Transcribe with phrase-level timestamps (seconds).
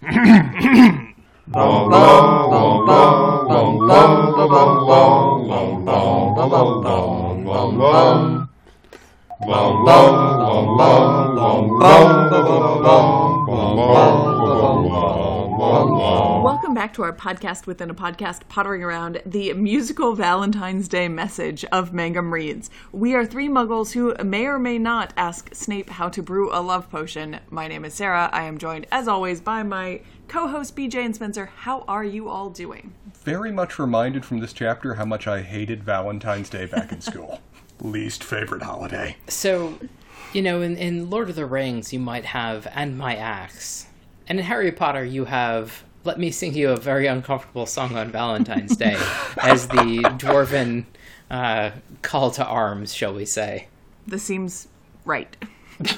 [1.52, 1.92] Welcome
[16.90, 21.92] back to our podcast within a podcast, pottering around the musical Valentine's Day message of
[21.92, 22.68] Mangum Reads.
[22.90, 26.58] We are three muggles who may or may not ask Snape how to brew a
[26.60, 27.38] love potion.
[27.48, 28.28] My name is Sarah.
[28.32, 31.52] I am joined, as always, by my co host BJ and Spencer.
[31.58, 32.92] How are you all doing?
[33.22, 37.40] Very much reminded from this chapter how much I hated Valentine's Day back in school.
[37.80, 39.16] Least favorite holiday.
[39.28, 39.78] So,
[40.32, 43.86] you know, in, in Lord of the Rings, you might have And My Axe.
[44.26, 48.10] And in Harry Potter, you have Let Me Sing You a Very Uncomfortable Song on
[48.10, 48.96] Valentine's Day
[49.42, 50.84] as the dwarven
[51.30, 53.68] uh, call to arms, shall we say.
[54.06, 54.68] This seems
[55.04, 55.36] right.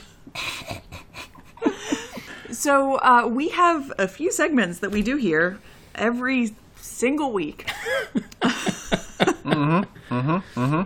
[2.51, 5.61] so, uh, we have a few segments that we do here
[5.95, 7.67] every single week.
[8.42, 10.83] mm-hmm, mm-hmm, mm-hmm.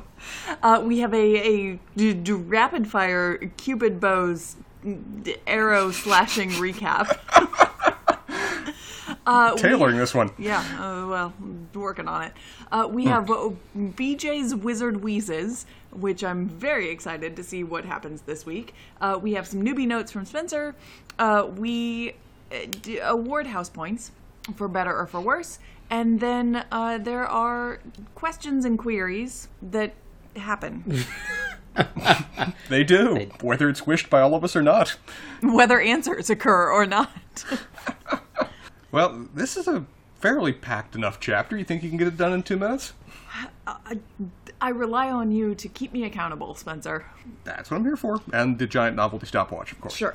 [0.62, 4.56] Uh, we have a, a d- d- rapid fire Cupid bows
[5.22, 7.18] d- arrow slashing recap.
[9.26, 10.30] Uh, Tailoring we, this one.
[10.38, 11.34] Yeah, uh, well,
[11.74, 12.32] working on it.
[12.70, 18.22] Uh, we have uh, BJ's Wizard Wheezes, which I'm very excited to see what happens
[18.22, 18.72] this week.
[19.00, 20.76] Uh, we have some newbie notes from Spencer.
[21.18, 22.14] Uh, we
[22.82, 24.12] d- award house points
[24.54, 25.58] for better or for worse.
[25.90, 27.80] And then there are
[28.14, 29.94] questions and queries that
[30.36, 31.04] happen.
[32.68, 34.96] they do, whether it's wished by all of us or not.
[35.42, 37.44] Whether answers occur or not.
[38.92, 39.84] well, this is a
[40.20, 41.56] fairly packed enough chapter.
[41.56, 42.92] You think you can get it done in two minutes?
[43.66, 43.98] I,
[44.60, 47.06] I rely on you to keep me accountable, Spencer.
[47.44, 48.20] That's what I'm here for.
[48.32, 49.94] And the giant novelty stopwatch, of course.
[49.94, 50.14] Sure.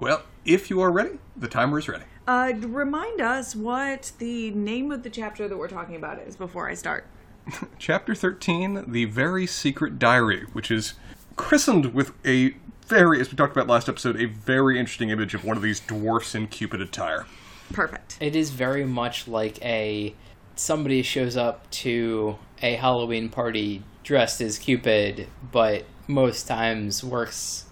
[0.00, 2.04] Well, if you are ready, the timer is ready.
[2.26, 6.68] Uh, remind us what the name of the chapter that we're talking about is before
[6.68, 7.06] I start.
[7.78, 10.94] Chapter 13, The Very Secret Diary, which is
[11.36, 12.54] christened with a
[12.86, 15.80] very, as we talked about last episode, a very interesting image of one of these
[15.80, 17.26] dwarfs in Cupid attire.
[17.72, 18.16] Perfect.
[18.20, 20.14] It is very much like a
[20.56, 27.64] somebody shows up to a Halloween party dressed as Cupid, but most times works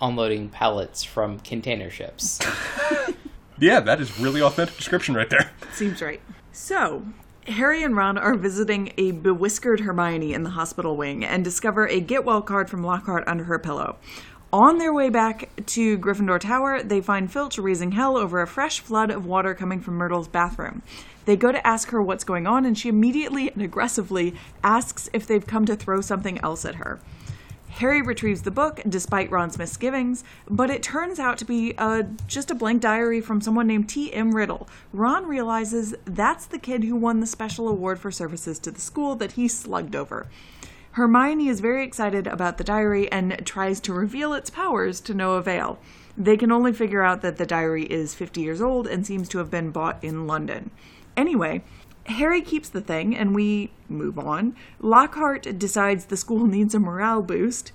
[0.00, 2.38] unloading pallets from container ships.
[3.58, 5.50] yeah, that is really authentic description right there.
[5.72, 6.20] Seems right.
[6.52, 7.04] So,
[7.46, 12.00] Harry and Ron are visiting a bewhiskered Hermione in the hospital wing and discover a
[12.00, 13.96] get well card from Lockhart under her pillow.
[14.52, 18.80] On their way back to Gryffindor Tower, they find Filch raising hell over a fresh
[18.80, 20.80] flood of water coming from Myrtle's bathroom.
[21.26, 25.26] They go to ask her what's going on, and she immediately and aggressively asks if
[25.26, 26.98] they've come to throw something else at her.
[27.68, 32.50] Harry retrieves the book, despite Ron's misgivings, but it turns out to be uh, just
[32.50, 34.34] a blank diary from someone named T.M.
[34.34, 34.66] Riddle.
[34.94, 39.14] Ron realizes that's the kid who won the special award for services to the school
[39.16, 40.26] that he slugged over.
[40.98, 45.34] Hermione is very excited about the diary and tries to reveal its powers to no
[45.34, 45.78] avail.
[46.16, 49.38] They can only figure out that the diary is 50 years old and seems to
[49.38, 50.72] have been bought in London.
[51.16, 51.62] Anyway,
[52.06, 54.56] Harry keeps the thing, and we move on.
[54.80, 57.70] Lockhart decides the school needs a morale boost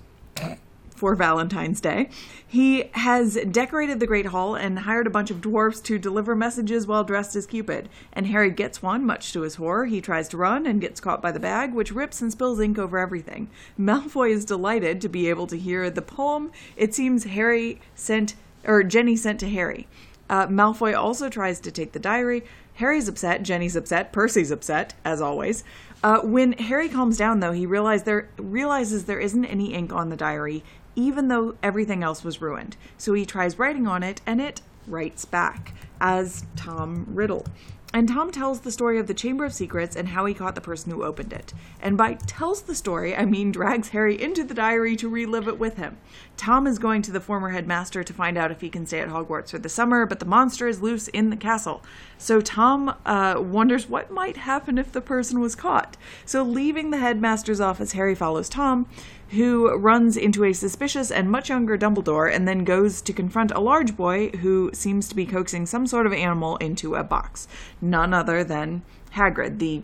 [1.04, 2.08] for Valentine's Day.
[2.46, 6.86] He has decorated the Great Hall and hired a bunch of dwarfs to deliver messages
[6.86, 7.90] while dressed as Cupid.
[8.14, 9.84] And Harry gets one, much to his horror.
[9.84, 12.78] He tries to run and gets caught by the bag, which rips and spills ink
[12.78, 13.50] over everything.
[13.78, 18.34] Malfoy is delighted to be able to hear the poem it seems Harry sent,
[18.64, 19.86] or Ginny sent to Harry.
[20.30, 22.44] Uh, Malfoy also tries to take the diary.
[22.76, 25.64] Harry's upset, Ginny's upset, Percy's upset, as always.
[26.02, 30.16] Uh, when Harry calms down, though, he there, realizes there isn't any ink on the
[30.16, 30.62] diary,
[30.96, 32.76] even though everything else was ruined.
[32.98, 37.46] So he tries writing on it, and it writes back as Tom Riddle.
[37.94, 40.60] And Tom tells the story of the Chamber of Secrets and how he caught the
[40.60, 41.54] person who opened it.
[41.80, 45.60] And by tells the story, I mean drags Harry into the diary to relive it
[45.60, 45.98] with him.
[46.36, 49.10] Tom is going to the former headmaster to find out if he can stay at
[49.10, 51.84] Hogwarts for the summer, but the monster is loose in the castle.
[52.18, 55.96] So Tom uh, wonders what might happen if the person was caught.
[56.26, 58.88] So leaving the headmaster's office, Harry follows Tom,
[59.30, 63.60] who runs into a suspicious and much younger Dumbledore and then goes to confront a
[63.60, 67.48] large boy who seems to be coaxing some sort of animal into a box.
[67.80, 68.82] None other than
[69.12, 69.82] Hagrid, the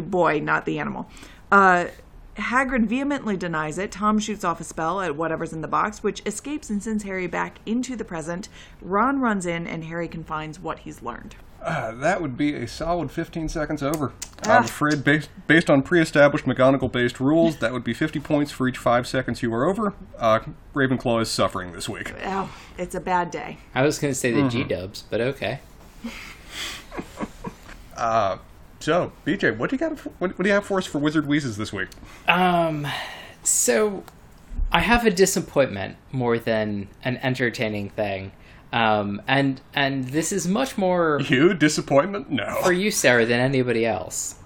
[0.00, 1.08] boy, not the animal.
[1.50, 1.86] Uh,
[2.36, 3.92] Hagrid vehemently denies it.
[3.92, 7.26] Tom shoots off a spell at whatever's in the box, which escapes and sends Harry
[7.26, 8.48] back into the present.
[8.80, 11.36] Ron runs in, and Harry confines what he's learned.
[11.62, 14.12] Uh, that would be a solid 15 seconds over.
[14.44, 14.58] Ah.
[14.58, 18.50] I'm afraid, based, based on pre established McGonagall based rules, that would be 50 points
[18.50, 19.94] for each five seconds you are over.
[20.18, 20.40] Uh,
[20.74, 22.12] Ravenclaw is suffering this week.
[22.24, 23.58] Oh, it's a bad day.
[23.74, 24.48] I was going to say the mm-hmm.
[24.48, 25.60] G dubs, but okay.
[28.82, 29.96] So, BJ, what do you got?
[29.96, 31.86] For, what, what do you have for us for Wizard Wheezes this week?
[32.26, 32.84] Um,
[33.44, 34.02] so
[34.72, 38.32] I have a disappointment more than an entertaining thing.
[38.72, 42.30] Um, and and this is much more You disappointment?
[42.30, 42.60] No.
[42.62, 44.36] for you, Sarah, than anybody else.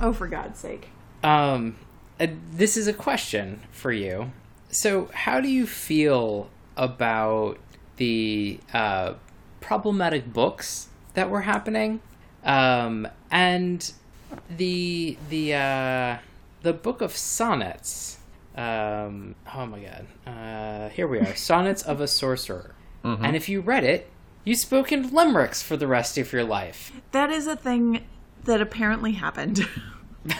[0.00, 0.88] Oh, for God's sake.
[1.22, 1.76] Um,
[2.20, 4.32] uh, this is a question for you.
[4.70, 7.58] So, how do you feel about
[7.96, 9.14] the uh,
[9.60, 12.00] problematic books that were happening,
[12.44, 13.90] um, and
[14.54, 16.18] the the uh,
[16.62, 18.18] the book of sonnets?
[18.56, 20.06] Um, oh my God!
[20.26, 22.74] Uh, here we are, sonnets of a sorcerer.
[23.04, 23.24] Mm-hmm.
[23.24, 24.10] And if you read it,
[24.44, 26.92] you spoke in limericks for the rest of your life.
[27.12, 28.04] That is a thing
[28.44, 29.66] that apparently happened.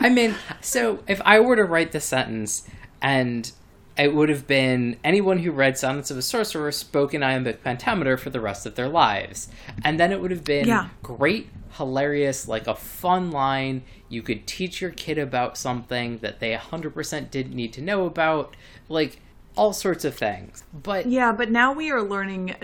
[0.00, 2.66] I mean, so if I were to write the sentence
[3.00, 3.50] and
[3.96, 8.16] it would have been anyone who read Sonnets of a Sorcerer spoke in iambic pentameter
[8.16, 9.48] for the rest of their lives.
[9.84, 10.88] And then it would have been Yeah.
[11.02, 13.82] great, hilarious, like a fun line.
[14.08, 18.56] You could teach your kid about something that they 100% didn't need to know about.
[18.88, 19.20] Like,
[19.56, 20.64] all sorts of things.
[20.72, 22.54] But yeah, but now we are learning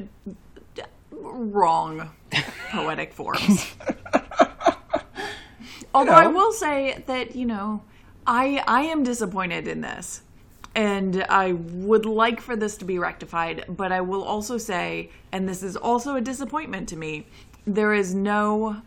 [1.10, 2.10] wrong
[2.70, 3.74] poetic forms.
[5.94, 7.82] Although I will say that, you know,
[8.26, 10.22] I I am disappointed in this.
[10.74, 15.48] And I would like for this to be rectified, but I will also say, and
[15.48, 17.26] this is also a disappointment to me,
[17.66, 18.82] there is no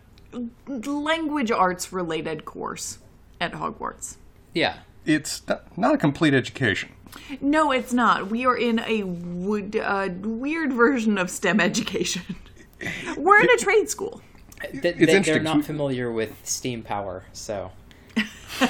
[0.87, 2.99] language arts related course
[3.41, 4.17] at Hogwarts.
[4.53, 4.77] yeah.
[5.03, 6.91] It's not, not a complete education.
[7.39, 8.29] No, it's not.
[8.29, 12.35] We are in a wood, uh, weird version of STEM education.
[13.17, 14.21] We're in a trade school.
[14.71, 15.23] Th- they, interesting.
[15.23, 17.71] they're not familiar with steam power, so.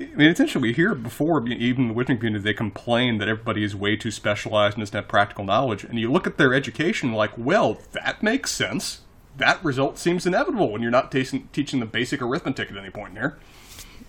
[0.00, 0.62] I mean, it's interesting.
[0.62, 4.10] We hear before, even in the wizarding community, they complain that everybody is way too
[4.10, 5.84] specialized and doesn't have practical knowledge.
[5.84, 9.02] And you look at their education, like, well, that makes sense.
[9.36, 13.12] That result seems inevitable when you're not tasting, teaching the basic arithmetic at any point
[13.12, 13.38] here.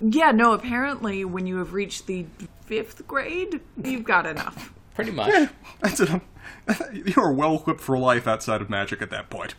[0.01, 2.25] Yeah, no, apparently when you have reached the
[2.65, 4.74] fifth grade, you've got enough.
[4.95, 5.30] Pretty much.
[5.33, 5.48] Eh,
[5.80, 6.21] that's it.
[6.94, 9.56] You are well equipped for life outside of magic at that point.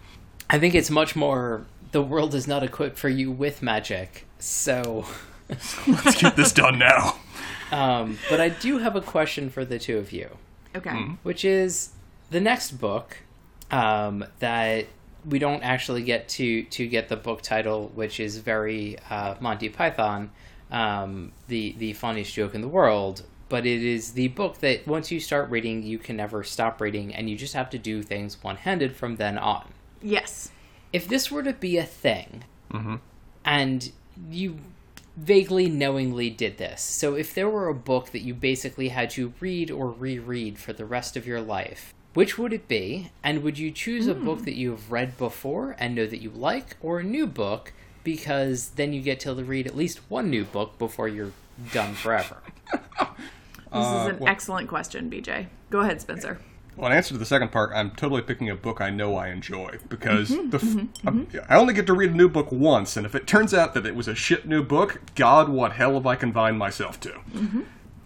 [0.51, 4.27] I think it's much more the world is not equipped for you with magic.
[4.39, 5.07] So,
[5.87, 7.17] Let's get this done now.
[7.73, 10.37] um, but I do have a question for the two of you,
[10.75, 10.91] Okay.
[11.23, 11.91] which is
[12.31, 13.19] the next book
[13.71, 14.87] um, that
[15.25, 19.69] we don't actually get to to get the book title, which is very uh, Monty
[19.69, 20.31] Python,
[20.71, 23.23] um, the the funniest joke in the world.
[23.49, 27.15] But it is the book that once you start reading, you can never stop reading,
[27.15, 29.73] and you just have to do things one handed from then on.
[30.01, 30.51] Yes.
[30.93, 32.45] if this were to be a thing
[33.45, 33.93] and
[34.31, 34.59] you
[35.17, 39.33] vaguely knowingly did this so if there were a book that you basically had to
[39.41, 43.59] read or reread for the rest of your life which would it be and would
[43.59, 44.45] you choose a book hmm.
[44.45, 47.73] that you've read before and know that you like or a new book
[48.05, 51.33] because then you get to read at least one new book before you're
[51.73, 52.43] done forever
[53.73, 55.47] This is uh, an excellent question, BJ.
[55.71, 56.39] Go ahead, Spencer.
[56.77, 59.29] Well, in answer to the second part, I'm totally picking a book I know I
[59.29, 61.53] enjoy because mm-hmm, the f- mm-hmm, I'm- mm-hmm.
[61.53, 63.87] I only get to read a new book once, and if it turns out that
[63.87, 67.21] it was a shit new book, God, what hell have I confined myself to?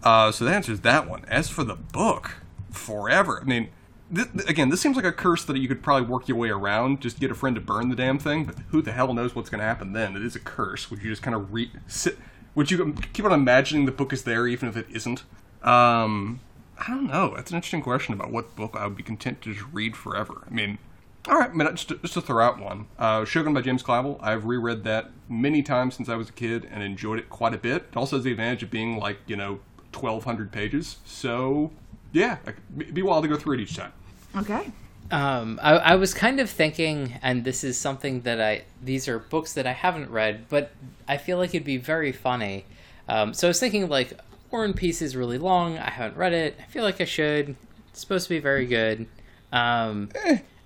[0.03, 1.25] Uh, so answer is that one.
[1.25, 2.35] As for the book,
[2.71, 3.41] forever.
[3.41, 3.69] I mean,
[4.13, 6.49] th- th- again, this seems like a curse that you could probably work your way
[6.49, 7.01] around.
[7.01, 9.49] Just get a friend to burn the damn thing, but who the hell knows what's
[9.49, 10.15] going to happen then?
[10.15, 10.89] It is a curse.
[10.89, 12.17] Would you just kind of re sit?
[12.55, 15.23] Would you keep on imagining the book is there even if it isn't?
[15.63, 16.39] Um,
[16.79, 17.33] I don't know.
[17.35, 20.43] That's an interesting question about what book I would be content to just read forever.
[20.49, 20.79] I mean,
[21.27, 23.83] all right, I mean, just to, just to throw out one, uh, Shogun by James
[23.83, 24.17] Clavell.
[24.21, 27.57] I've reread that many times since I was a kid and enjoyed it quite a
[27.57, 27.87] bit.
[27.91, 29.59] It also has the advantage of being like you know,
[29.91, 30.97] twelve hundred pages.
[31.05, 31.71] So
[32.13, 32.37] yeah,
[32.79, 33.91] it'd be wild to go through it each time.
[34.35, 34.71] Okay.
[35.09, 39.19] Um, I, I was kind of thinking, and this is something that I these are
[39.19, 40.71] books that I haven't read, but
[41.07, 42.65] I feel like it'd be very funny.
[43.07, 44.19] Um, so I was thinking like
[44.51, 45.77] War and Peace is really long.
[45.77, 46.57] I haven't read it.
[46.59, 47.55] I feel like I should.
[47.89, 49.07] It's supposed to be very good.
[49.53, 50.09] Um,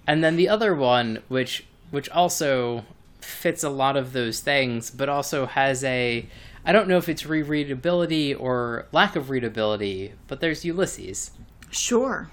[0.07, 2.83] and then the other one, which which also
[3.19, 6.25] fits a lot of those things, but also has a
[6.65, 11.31] I don't know if it's rereadability or lack of readability, but there's Ulysses.
[11.69, 12.29] Sure.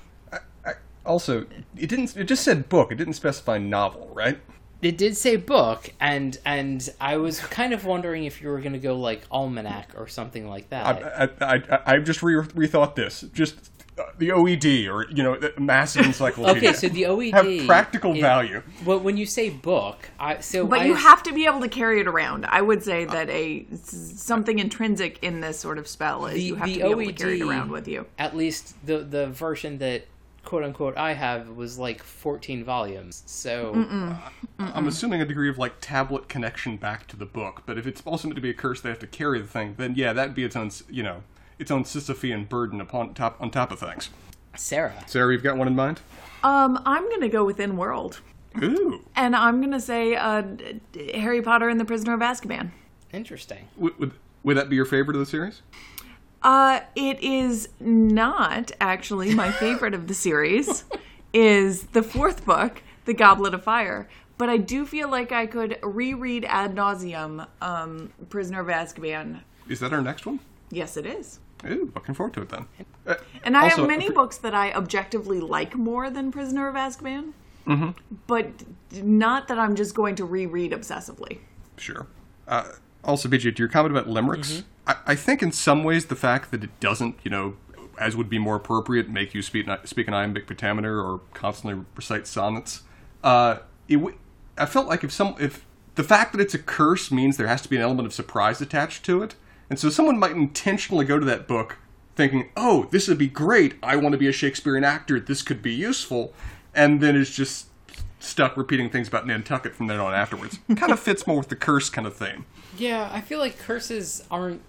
[1.09, 1.47] I, also,
[1.77, 2.17] it didn't.
[2.17, 2.93] It just said book.
[2.93, 4.39] It didn't specify novel, right?
[4.81, 8.75] it did say book and and i was kind of wondering if you were going
[8.75, 12.95] to go like almanac or something like that I, I, I, I've just re- rethought
[12.95, 13.25] this.
[13.33, 16.69] Just uh, the OED or you know, the massive encyclopedia.
[16.71, 18.63] okay so the oed have practical is- value.
[18.85, 21.69] well when you say book i so But I, you have to be able to
[21.69, 22.47] carry it around.
[22.47, 26.55] I would say that a something intrinsic in this sort of spell is The- you
[26.55, 28.07] have to be able to carry it around with you.
[28.17, 30.05] at least the the version that
[30.45, 33.23] quote unquote I have was like 14 volumes.
[33.27, 33.75] So
[34.59, 37.63] I'm assuming a degree of like tablet connection back to the book.
[37.67, 39.75] But if it's also meant to be a curse, they have to carry the thing.
[39.77, 41.23] Then yeah, that'd be its own, you know,
[41.59, 44.11] its own Sisyphean burden upon top on top of things.
[44.57, 46.01] Sarah, Sarah, you've got one in mind?
[46.43, 48.21] Um, I'm gonna go within world,
[48.63, 50.43] Ooh, and I'm gonna say uh,
[51.15, 52.71] Harry Potter and the Prisoner of Azkaban.
[53.13, 53.69] interesting.
[53.77, 55.63] would, would would that be your favorite of the series?
[56.43, 60.85] Uh, it is not actually my favorite of the series.
[61.33, 64.09] Is the fourth book, The Goblet of Fire.
[64.39, 69.41] But I do feel like I could reread ad nauseum um, Prisoner of Azkaban.
[69.69, 70.39] Is that our next one?
[70.71, 71.41] Yes, it is.
[71.67, 72.67] Ooh, looking forward to it then.
[73.07, 76.69] Uh, And I Also, have many for- books that I objectively like more than Prisoner
[76.69, 77.33] of Azkaban.
[77.67, 77.91] Mm-hmm.
[78.27, 78.49] But
[79.03, 81.39] not that I'm just going to reread obsessively.
[81.77, 82.07] Sure.
[82.47, 82.73] Uh,
[83.05, 86.51] also, BJ, to your comment about limericks, I, I think in some ways the fact
[86.51, 87.55] that it doesn't, you know,
[87.99, 92.27] as would be more appropriate, make you speak speak an iambic pentameter or constantly recite
[92.27, 92.83] sonnets.
[93.23, 94.17] Uh, it w-
[94.57, 95.65] I felt like if some if
[95.95, 98.61] the fact that it's a curse means there has to be an element of surprise
[98.61, 99.35] attached to it,
[99.69, 101.79] and so someone might intentionally go to that book
[102.15, 103.75] thinking, "Oh, this would be great.
[103.83, 105.21] I want to be a Shakespearean actor.
[105.21, 106.33] This could be useful,"
[106.75, 107.67] and then is just
[108.21, 110.59] stuck repeating things about Nantucket from then on afterwards.
[110.77, 112.45] kind of fits more with the curse kind of thing.
[112.77, 114.63] Yeah, I feel like curses aren't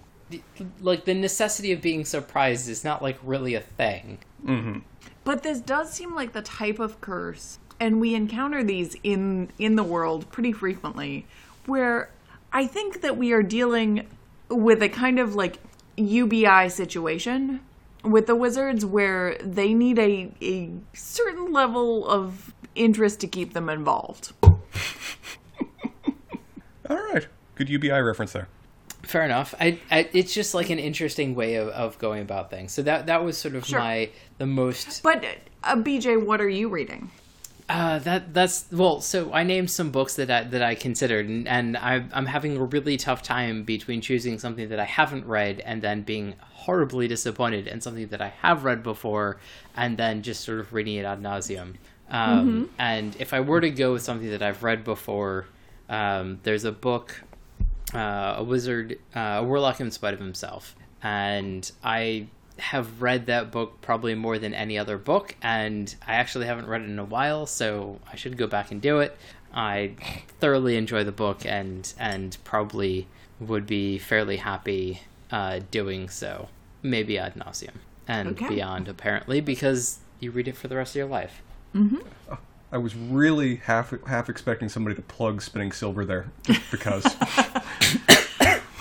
[0.82, 4.20] like the necessity of being surprised is not like really a thing.
[4.46, 4.80] Mm-hmm.
[5.24, 9.76] But this does seem like the type of curse, and we encounter these in in
[9.76, 11.26] the world pretty frequently,
[11.66, 12.10] where
[12.52, 14.08] I think that we are dealing
[14.50, 15.60] with a kind of like
[15.98, 17.62] UBI situation
[18.04, 23.70] with the wizards where they need a, a certain level of interest to keep them
[23.70, 24.32] involved.
[24.44, 24.58] All
[26.90, 27.28] right.
[27.56, 28.48] Good UBI reference there.
[29.04, 29.56] Fair enough.
[29.60, 32.72] I, I it's just like an interesting way of, of going about things.
[32.72, 33.80] So that that was sort of Sure.
[33.80, 35.26] my the most But
[35.64, 37.12] uh, BJ, what are you reading?
[37.68, 39.00] Uh, that that's well.
[39.00, 42.58] So I named some books that I, that I considered, and, and I, I'm having
[42.58, 47.08] a really tough time between choosing something that I haven't read and then being horribly
[47.08, 49.38] disappointed, and something that I have read before,
[49.76, 51.76] and then just sort of reading it ad nauseum.
[52.10, 55.46] Um, And if I were to go with something that I've read before,
[55.90, 57.22] um, there's a book,
[57.94, 62.28] uh, a wizard, uh, a warlock in spite of himself, and I
[62.58, 66.82] have read that book probably more than any other book, and I actually haven't read
[66.82, 69.18] it in a while, so I should go back and do it.
[69.54, 69.94] I
[70.40, 73.08] thoroughly enjoy the book, and and probably
[73.40, 76.50] would be fairly happy uh, doing so,
[76.84, 77.76] maybe ad nauseum
[78.08, 78.50] and Okay.
[78.50, 81.42] beyond, apparently, because you read it for the rest of your life.
[82.72, 87.04] I was really half half expecting somebody to plug Spinning Silver there, just because.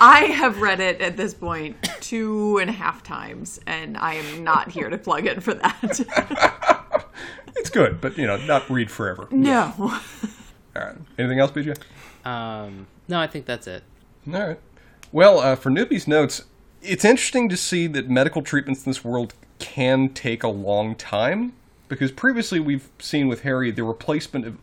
[0.00, 4.44] I have read it at this point two and a half times, and I am
[4.44, 7.04] not here to plug in for that.
[7.56, 9.26] it's good, but you know, not read forever.
[9.30, 9.72] no.
[10.76, 10.96] All right.
[11.18, 11.76] Anything else, BJ?
[12.24, 13.82] Um, no, I think that's it.
[14.32, 14.60] All right.
[15.10, 16.44] Well, uh, for newbies' notes,
[16.82, 21.54] it's interesting to see that medical treatments in this world can take a long time
[21.88, 24.58] because previously we've seen with Harry the replacement of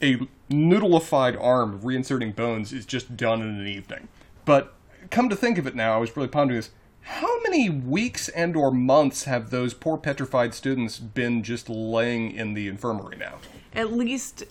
[0.00, 0.16] a
[0.50, 4.08] noodleified arm reinserting bones is just done in an evening.
[4.44, 4.74] But
[5.10, 6.70] come to think of it now, I was really pondering this.
[7.02, 12.54] How many weeks and or months have those poor petrified students been just laying in
[12.54, 13.36] the infirmary now?
[13.74, 14.44] At least,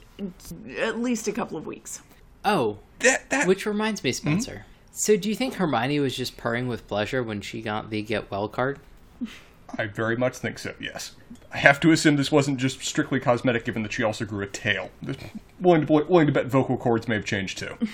[0.78, 2.02] at least a couple of weeks.
[2.46, 4.16] Oh, That that Which reminds me, hmm?
[4.16, 4.66] Spencer.
[4.92, 8.32] So, do you think Hermione was just purring with pleasure when she got the get
[8.32, 8.80] well card?
[9.78, 11.16] I very much think so, yes.
[11.56, 14.48] I have to assume this wasn't just strictly cosmetic, given that she also grew a
[14.48, 14.92] tail.
[15.58, 17.78] Willing to, willing to bet vocal cords may have changed too.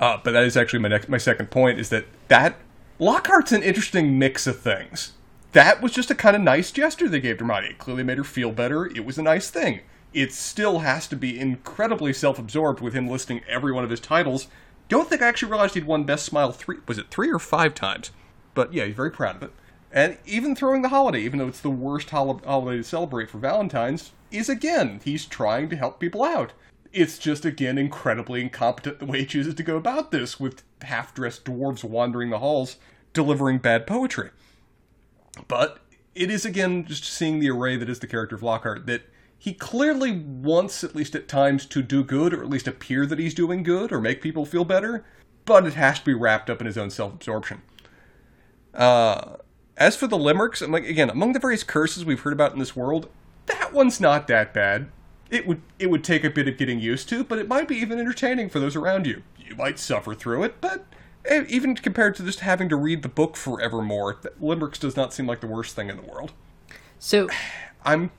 [0.00, 2.54] Uh, but that is actually my next, my second point is that that
[3.00, 5.14] Lockhart's an interesting mix of things.
[5.50, 7.70] That was just a kind of nice gesture they gave to Hermione.
[7.70, 8.86] It clearly made her feel better.
[8.86, 9.80] It was a nice thing.
[10.14, 14.46] It still has to be incredibly self-absorbed with him listing every one of his titles.
[14.88, 16.76] Don't think I actually realized he'd won Best Smile three.
[16.86, 18.12] Was it three or five times?
[18.54, 19.52] But yeah, he's very proud of it.
[19.90, 23.38] And even throwing the holiday, even though it's the worst hol- holiday to celebrate for
[23.38, 26.52] Valentine's, is again, he's trying to help people out.
[26.92, 31.14] It's just, again, incredibly incompetent the way he chooses to go about this, with half
[31.14, 32.76] dressed dwarves wandering the halls
[33.12, 34.30] delivering bad poetry.
[35.48, 35.78] But
[36.14, 39.02] it is, again, just seeing the array that is the character of Lockhart, that
[39.38, 43.18] he clearly wants, at least at times, to do good, or at least appear that
[43.18, 45.04] he's doing good, or make people feel better,
[45.44, 47.62] but it has to be wrapped up in his own self absorption.
[48.74, 49.36] Uh,
[49.78, 52.58] as for the limericks, I'm like, again, among the various curses we've heard about in
[52.58, 53.08] this world,
[53.46, 54.90] that one's not that bad.
[55.30, 57.76] It would it would take a bit of getting used to, but it might be
[57.76, 59.22] even entertaining for those around you.
[59.38, 60.86] You might suffer through it, but
[61.26, 65.26] eh, even compared to just having to read the book forevermore, limericks does not seem
[65.26, 66.32] like the worst thing in the world.
[66.98, 67.28] So,
[67.84, 68.10] I'm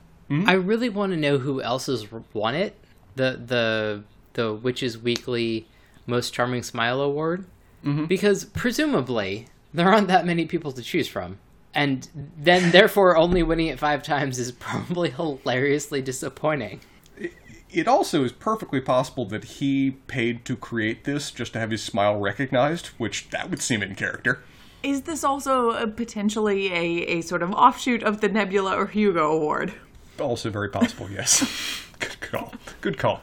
[0.46, 2.76] I really want to know who else has won it.
[3.16, 5.66] The the the Witches Weekly
[6.06, 7.46] Most Charming Smile Award,
[8.06, 11.38] because presumably there aren't that many people to choose from,
[11.74, 16.80] and then therefore only winning it five times is probably hilariously disappointing.
[17.70, 21.82] it also is perfectly possible that he paid to create this just to have his
[21.82, 24.42] smile recognized, which that would seem in character.
[24.82, 29.30] Is this also a, potentially a, a sort of offshoot of the Nebula or Hugo
[29.30, 29.74] Award?
[30.18, 31.84] Also very possible, yes.
[31.98, 32.54] Good call.
[32.80, 33.20] Good call.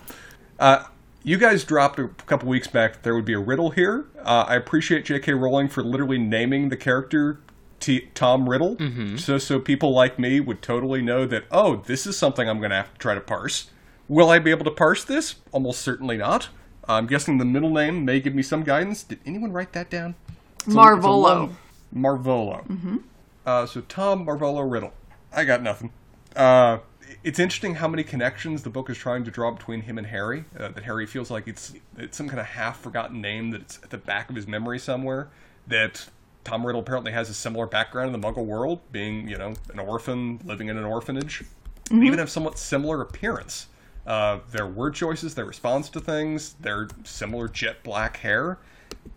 [0.59, 0.85] Uh,
[1.23, 4.05] you guys dropped a couple weeks back that there would be a riddle here.
[4.19, 5.33] Uh, I appreciate J.K.
[5.33, 7.39] Rowling for literally naming the character
[7.87, 8.75] T- Tom Riddle,
[9.17, 11.45] so so people like me would totally know that.
[11.51, 13.69] Oh, this is something I'm going to have to try to parse.
[14.09, 15.35] Will I be able to parse this?
[15.53, 16.49] Almost certainly not.
[16.85, 19.03] I'm guessing the middle name may give me some guidance.
[19.03, 20.15] Did anyone write that down?
[20.57, 21.53] It's a- a Marvolo.
[21.95, 22.67] Marvolo.
[22.67, 22.97] Mm-hmm.
[23.45, 24.91] Uh, so Tom Marvolo Riddle.
[25.33, 25.91] I got nothing.
[26.35, 26.79] Uh,
[27.23, 30.43] it's interesting how many connections the book is trying to draw between him and Harry.
[30.59, 33.89] Uh, that Harry feels like it's it's some kind of half forgotten name that's at
[33.91, 35.29] the back of his memory somewhere.
[35.67, 36.07] That
[36.47, 39.79] Tom Riddle apparently has a similar background in the Muggle world, being you know an
[39.79, 41.43] orphan living in an orphanage.
[41.89, 43.67] They even have somewhat similar appearance.
[44.05, 48.59] Uh, their word choices, their response to things, their similar jet black hair.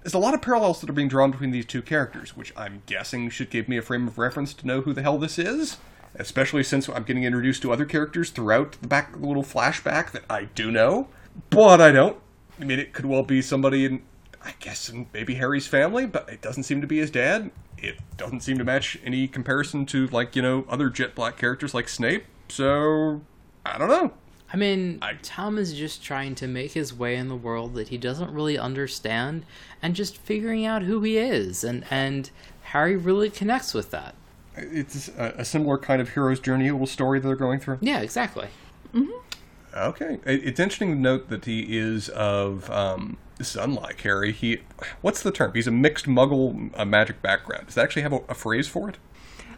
[0.03, 2.83] There's a lot of parallels that are being drawn between these two characters, which I'm
[2.87, 5.77] guessing should give me a frame of reference to know who the hell this is.
[6.17, 10.25] Especially since I'm getting introduced to other characters throughout the back the little flashback that
[10.29, 11.07] I do know,
[11.49, 12.17] but I don't.
[12.61, 14.03] I mean, it could well be somebody in,
[14.42, 17.50] I guess, in maybe Harry's family, but it doesn't seem to be his dad.
[17.78, 21.75] It doesn't seem to match any comparison to like you know other jet black characters
[21.75, 22.25] like Snape.
[22.49, 23.20] So
[23.64, 24.12] I don't know.
[24.52, 27.88] I mean, I- Tom is just trying to make his way in the world that
[27.88, 29.44] he doesn't really understand
[29.80, 31.62] and just figuring out who he is.
[31.62, 32.28] And, and
[32.62, 34.16] Harry really connects with that.
[34.56, 37.78] It's a, a similar kind of hero's journey, little story that they're going through.
[37.80, 38.49] Yeah, exactly.
[38.92, 39.12] Mm-hmm.
[39.77, 42.71] Okay, it's interesting to note that he is of.
[42.71, 44.33] Um, this is unlike Harry.
[44.33, 44.59] He,
[45.01, 45.53] what's the term?
[45.55, 47.66] He's a mixed Muggle uh, magic background.
[47.66, 48.99] Does that actually have a, a phrase for it?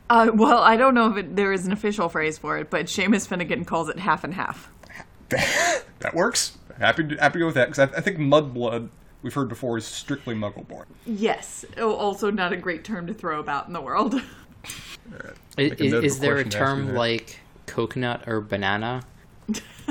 [0.08, 2.86] Uh, well, I don't know if it, there is an official phrase for it, but
[2.86, 4.70] Seamus Finnigan calls it half and half.
[5.30, 6.58] that works.
[6.78, 8.88] Happy to, happy to go with that because I, I think Mudblood
[9.22, 10.86] we've heard before is strictly Muggle born.
[11.06, 14.14] Yes, Oh, also not a great term to throw about in the world.
[14.14, 14.20] I-
[15.56, 19.02] Make a Is, is there a question to ask you term like coconut or banana?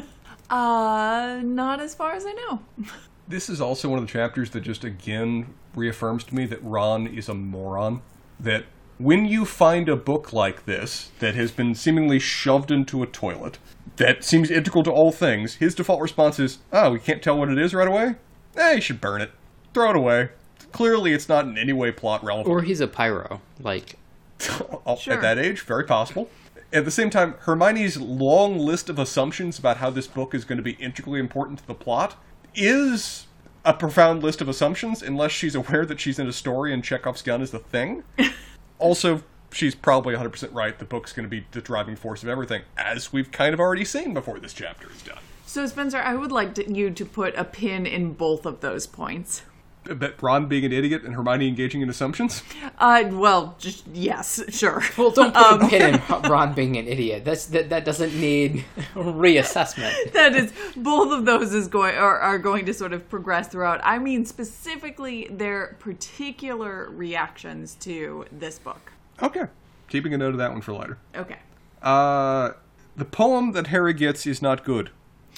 [0.52, 2.60] Uh, not as far as I know.
[3.28, 7.08] This is also one of the chapters that just again reaffirms to me that Ron
[7.08, 8.02] is a moron.
[8.42, 8.66] That
[8.98, 13.58] when you find a book like this that has been seemingly shoved into a toilet,
[13.96, 17.48] that seems integral to all things, his default response is, "Oh, we can't tell what
[17.48, 18.16] it is right away.
[18.58, 19.32] Eh, you should burn it,
[19.74, 20.30] throw it away."
[20.74, 22.50] Clearly, it's not in any way plot relevant.
[22.50, 23.40] Or he's a pyro.
[23.62, 23.96] Like,
[24.86, 25.14] All- Sure.
[25.14, 26.30] At that age, very possible.
[26.74, 30.58] At the same time, Hermione's long list of assumptions about how this book is going
[30.58, 32.16] to be integrally important to the plot
[32.56, 33.28] is
[33.66, 37.22] a profound list of assumptions, unless she's aware that she's in a story and Chekhov's
[37.22, 38.04] gun is the thing.
[38.80, 40.80] also, she's probably 100% right.
[40.80, 43.86] The book's going to be the driving force of everything, as we've kind of already
[43.86, 45.20] seen before this chapter is done.
[45.46, 48.88] So, Spencer, I would like to, you to put a pin in both of those
[48.88, 49.42] points.
[49.84, 52.44] But Ron being an idiot and Hermione engaging in assumptions?
[52.78, 54.84] Uh, well, just yes, sure.
[54.96, 57.26] well, don't put a pin in Ron being an idiot.
[57.26, 57.70] That's that.
[57.70, 58.64] That doesn't need
[58.94, 60.12] reassessment.
[60.14, 63.82] that is both of those is going are, are going to sort of progress throughout.
[63.84, 68.92] I mean specifically their particular reactions to this book.
[69.22, 69.46] Okay.
[69.88, 70.98] Keeping a note of that one for later.
[71.16, 71.38] Okay.
[71.82, 72.52] Uh,
[72.96, 74.92] the poem that Harry gets is not good.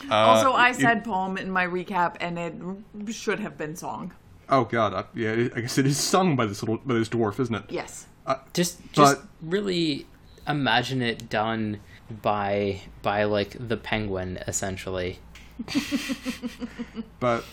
[0.09, 4.13] Uh, Also, I it- said poem in my recap, and it should have been song.
[4.53, 5.31] Oh God, I, yeah.
[5.31, 7.63] It, I guess it is sung by this little by this dwarf, isn't it?
[7.69, 8.05] Yes.
[8.53, 10.05] Just, just But- really
[10.47, 11.79] imagine it done
[12.21, 15.19] by by like the penguin, essentially.
[17.19, 17.45] But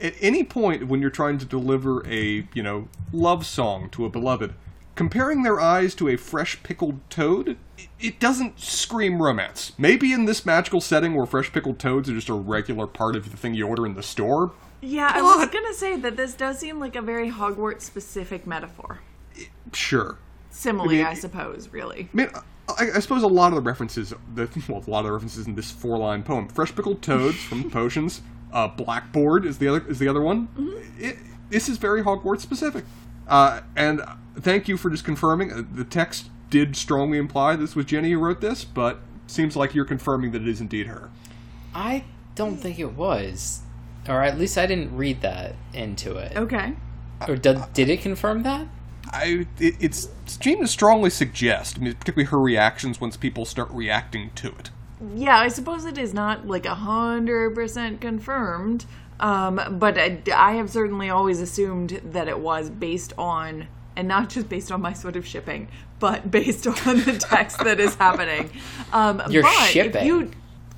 [0.00, 4.08] at any point when you're trying to deliver a you know love song to a
[4.10, 4.54] beloved,
[4.94, 9.72] comparing their eyes to a fresh pickled toad, it, it doesn't scream romance.
[9.78, 13.30] Maybe in this magical setting where fresh pickled toads are just a regular part of
[13.30, 14.52] the thing you order in the store.
[14.84, 19.00] Yeah, I was gonna say that this does seem like a very Hogwarts specific metaphor.
[19.72, 20.18] Sure.
[20.50, 22.08] Simile, I mean, I suppose, really.
[22.12, 22.28] I mean,
[22.68, 25.46] I, I suppose a lot of the references, the, well, a lot of the references
[25.46, 28.20] in this four-line poem, fresh pickled toads from potions,
[28.52, 30.48] uh, blackboard is the other is the other one.
[30.98, 31.16] It,
[31.50, 32.84] this is very Hogwarts specific,
[33.26, 34.02] uh, and
[34.36, 35.50] thank you for just confirming.
[35.50, 39.74] Uh, the text did strongly imply this was Ginny who wrote this, but seems like
[39.74, 41.10] you're confirming that it is indeed her.
[41.74, 43.62] I don't think it was,
[44.08, 46.36] or at least I didn't read that into it.
[46.36, 46.74] Okay.
[47.26, 48.66] Or did, did it confirm that?
[49.10, 53.70] I it, it's seemed to strongly suggest, I mean, particularly her reactions once people start
[53.70, 54.70] reacting to it.
[55.14, 58.86] Yeah, I suppose it is not like a hundred percent confirmed,
[59.20, 64.30] um, but I, I have certainly always assumed that it was based on, and not
[64.30, 65.68] just based on my sort of shipping,
[66.00, 68.50] but based on the text that is happening.
[68.92, 70.06] Um, You're if shipping?
[70.06, 70.30] you-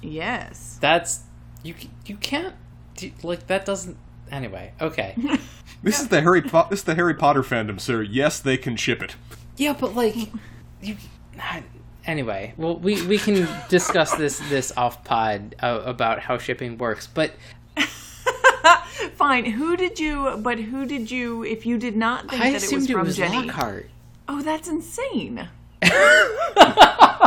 [0.02, 0.78] yes.
[0.80, 1.20] That's
[1.62, 1.74] you.
[2.04, 2.54] You can't
[2.96, 3.64] do, like that.
[3.66, 3.96] Doesn't
[4.30, 4.72] anyway.
[4.80, 5.14] Okay.
[5.82, 8.02] This is the Harry po- this is the Harry Potter fandom, sir.
[8.02, 9.14] Yes, they can ship it.
[9.56, 10.16] yeah, but like
[10.82, 10.96] you.
[12.06, 17.06] Anyway, well, we we can discuss this this off pod uh, about how shipping works,
[17.06, 17.32] but
[19.14, 19.44] Fine.
[19.44, 20.38] Who did you?
[20.38, 21.44] But who did you?
[21.44, 23.90] If you did not think I that it was assumed it from was Ginny, Lockhart.
[24.28, 25.48] oh, that's insane.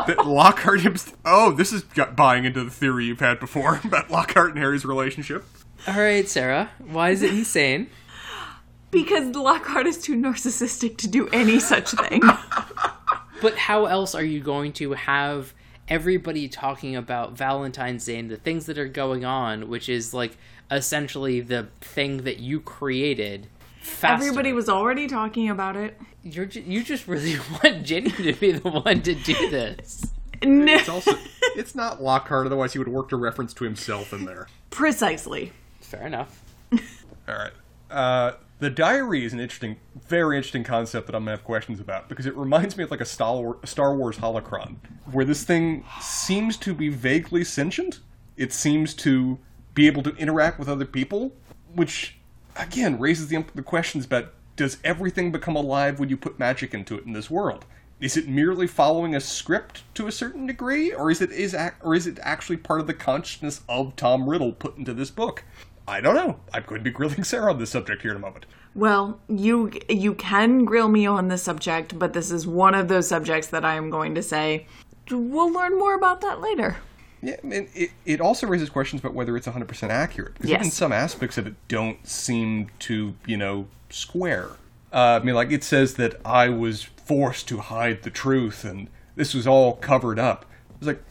[0.07, 1.15] That Lockhart himself.
[1.23, 1.83] Oh, this is
[2.15, 5.45] buying into the theory you've had before about Lockhart and Harry's relationship.
[5.87, 6.69] All right, Sarah.
[6.79, 7.89] Why is it insane?
[8.91, 12.21] Because Lockhart is too narcissistic to do any such thing.
[13.41, 15.53] But how else are you going to have
[15.87, 20.37] everybody talking about Valentine's Day and the things that are going on, which is like
[20.69, 23.47] essentially the thing that you created?
[23.81, 24.25] Faster?
[24.25, 25.97] Everybody was already talking about it.
[26.21, 30.11] You're ju- you just really want Ginny to be the one to do this.
[30.43, 30.73] No.
[30.73, 31.17] It's also
[31.55, 34.47] it's not Lockhart, otherwise he would have worked a reference to himself in there.
[34.69, 35.53] Precisely.
[35.89, 36.43] Fair enough.
[36.71, 36.79] All
[37.35, 37.51] right.
[37.89, 42.07] Uh, the diary is an interesting, very interesting concept that I'm gonna have questions about
[42.07, 44.75] because it reminds me of like a Star Wars, holocron,
[45.11, 48.01] where this thing seems to be vaguely sentient.
[48.37, 49.39] It seems to
[49.73, 51.31] be able to interact with other people,
[51.73, 52.17] which
[52.55, 56.95] again raises the, the questions about does everything become alive when you put magic into
[56.95, 57.65] it in this world?
[57.99, 61.95] Is it merely following a script to a certain degree, or is it is or
[61.95, 65.43] is it actually part of the consciousness of Tom Riddle put into this book?
[65.89, 66.39] I don't know.
[66.53, 68.45] I'm going to be grilling Sarah on this subject here in a moment.
[68.75, 73.07] Well, you you can grill me on this subject, but this is one of those
[73.07, 74.67] subjects that I am going to say
[75.11, 76.77] we'll learn more about that later.
[77.21, 80.35] Yeah, and it, it also raises questions about whether it's 100% accurate.
[80.35, 80.59] Because Yes.
[80.61, 84.51] even some aspects of it don't seem to, you know, square.
[84.93, 88.87] Uh, I mean, like, it says that I was forced to hide the truth and
[89.15, 90.45] this was all covered up.
[90.77, 91.03] It's like,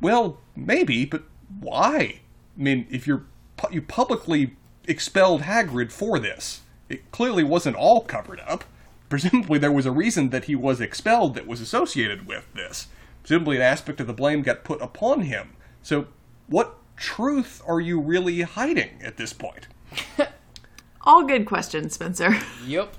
[0.00, 1.24] well, maybe, but
[1.60, 2.20] why?
[2.58, 3.24] I mean, if you're
[3.70, 8.64] you publicly expelled Hagrid for this, it clearly wasn't all covered up.
[9.08, 12.88] Presumably, there was a reason that he was expelled that was associated with this.
[13.22, 15.56] Presumably, an aspect of the blame got put upon him.
[15.82, 16.06] So,
[16.46, 19.68] what truth are you really hiding at this point?
[21.02, 22.36] All good questions, Spencer.
[22.66, 22.94] Yep.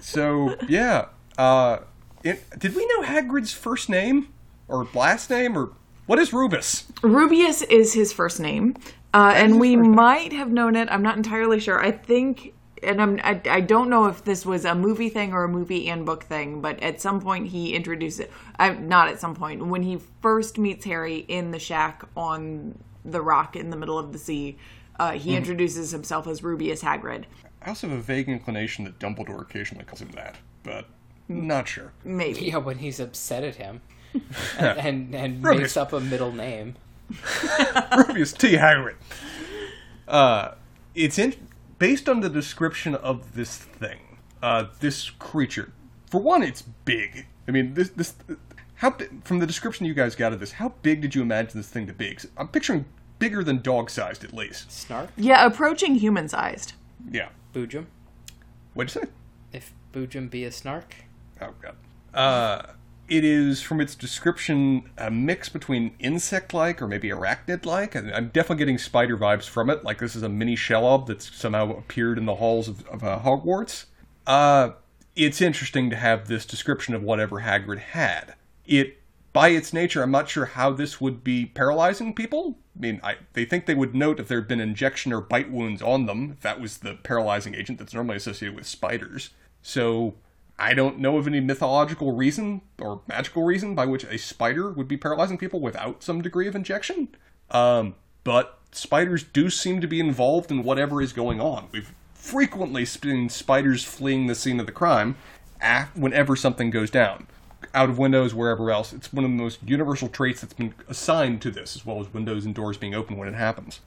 [0.00, 1.06] So, yeah.
[1.36, 1.78] Uh,
[2.22, 4.28] it, did we know Hagrid's first name
[4.68, 5.72] or last name or
[6.06, 6.84] what is Rubus?
[7.02, 8.76] Rubeus is his first name,
[9.16, 10.88] uh, and we first might have known it.
[10.90, 11.80] I'm not entirely sure.
[11.80, 15.44] I think, and I'm I, I don't know if this was a movie thing or
[15.44, 18.30] a movie and book thing, but at some point he introduced it.
[18.58, 23.22] Uh, not at some point when he first meets Harry in the shack on the
[23.22, 24.58] rock in the middle of the sea.
[24.98, 25.38] Uh, he Mm-hmm.
[25.38, 27.24] introduces himself as Rubeus Hagrid.
[27.62, 30.86] I also have a vague inclination that Dumbledore occasionally calls him that, but
[31.28, 31.92] not sure.
[32.04, 32.46] Maybe.
[32.46, 33.82] Yeah, when he's upset at him,
[34.58, 36.76] and and, and makes up a middle name.
[37.10, 38.52] Rubeus T.
[38.56, 38.96] Hagrid.
[40.08, 40.52] Uh,
[40.94, 41.34] it's in,
[41.78, 45.72] based on the description of this thing, uh, this creature.
[46.10, 47.26] For one, it's big.
[47.48, 48.14] I mean, this this
[48.76, 51.68] how from the description you guys got of this, how big did you imagine this
[51.68, 52.14] thing to be?
[52.14, 52.84] 'Cause I'm picturing
[53.18, 54.70] bigger than dog sized at least.
[54.70, 56.74] Snark, Yeah, approaching human sized.
[57.10, 57.28] Yeah.
[57.54, 57.86] Boojum.
[58.74, 59.08] What'd you say?
[59.52, 60.94] If Boojum be a snark,
[61.40, 61.76] Oh god.
[62.12, 62.62] Uh,
[63.08, 67.96] it is from its description a mix between insect-like or maybe arachnid-like.
[67.96, 69.84] I- I'm definitely getting spider vibes from it.
[69.84, 73.20] Like this is a mini Shelob that's somehow appeared in the halls of, of uh,
[73.20, 73.86] Hogwarts.
[74.26, 74.70] Uh,
[75.14, 78.34] it's interesting to have this description of whatever Hagrid had.
[78.66, 79.00] It,
[79.32, 82.58] by its nature, I'm not sure how this would be paralyzing people.
[82.76, 85.50] I mean, I, they think they would note if there had been injection or bite
[85.50, 89.30] wounds on them, if that was the paralyzing agent that's normally associated with spiders.
[89.62, 90.14] So,
[90.58, 94.88] I don't know of any mythological reason or magical reason by which a spider would
[94.88, 97.08] be paralyzing people without some degree of injection.
[97.50, 101.68] Um, but spiders do seem to be involved in whatever is going on.
[101.72, 105.16] We've frequently seen spiders fleeing the scene of the crime
[105.94, 107.26] whenever something goes down.
[107.74, 108.92] Out of windows, wherever else.
[108.92, 112.12] It's one of the most universal traits that's been assigned to this, as well as
[112.12, 113.80] windows and doors being open when it happens.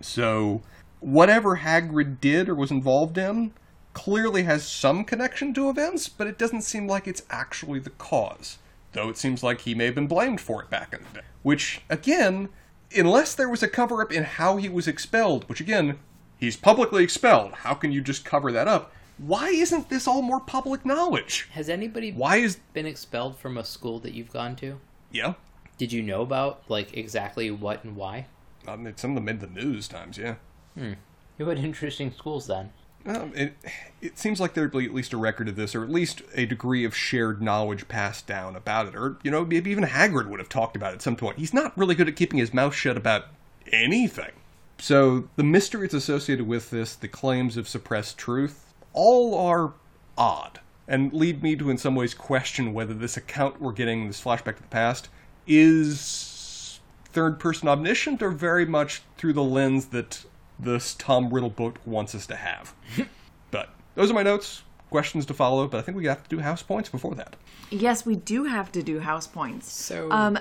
[0.00, 0.62] So,
[1.00, 3.52] whatever Hagrid did or was involved in
[3.98, 8.58] clearly has some connection to events, but it doesn't seem like it's actually the cause.
[8.92, 11.26] Though it seems like he may have been blamed for it back in the day.
[11.42, 12.48] Which, again,
[12.96, 15.98] unless there was a cover up in how he was expelled, which again,
[16.38, 18.92] he's publicly expelled, how can you just cover that up?
[19.18, 21.48] why isn't this all more public knowledge?
[21.50, 24.80] Has anybody Why is been expelled from a school that you've gone to?
[25.10, 25.34] yeah?
[25.76, 28.26] Did you know about like exactly what and why?
[28.66, 30.36] I mean, some of them made the news times, yeah.
[30.76, 30.92] Hmm.
[31.36, 32.70] You had interesting schools then.
[33.08, 33.54] Um, it,
[34.02, 36.44] it seems like there'd be at least a record of this, or at least a
[36.44, 38.94] degree of shared knowledge passed down about it.
[38.94, 41.38] Or, you know, maybe even Hagrid would have talked about it at some point.
[41.38, 43.24] He's not really good at keeping his mouth shut about
[43.72, 44.32] anything.
[44.76, 49.72] So, the mysteries associated with this, the claims of suppressed truth, all are
[50.16, 54.22] odd, and lead me to in some ways question whether this account we're getting, this
[54.22, 55.08] flashback to the past,
[55.46, 60.24] is third person omniscient or very much through the lens that
[60.58, 62.74] this Tom Riddle book wants us to have.
[63.50, 64.62] but those are my notes.
[64.90, 67.36] Questions to follow, but I think we have to do house points before that.
[67.70, 69.70] Yes, we do have to do house points.
[69.70, 70.32] So Um,